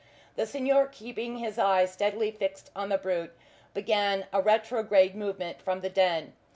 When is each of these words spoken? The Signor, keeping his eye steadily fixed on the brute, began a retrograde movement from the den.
The 0.35 0.47
Signor, 0.47 0.87
keeping 0.87 1.37
his 1.37 1.59
eye 1.59 1.85
steadily 1.85 2.31
fixed 2.31 2.71
on 2.75 2.89
the 2.89 2.97
brute, 2.97 3.35
began 3.75 4.25
a 4.33 4.41
retrograde 4.41 5.13
movement 5.13 5.61
from 5.61 5.81
the 5.81 5.91
den. 5.91 6.33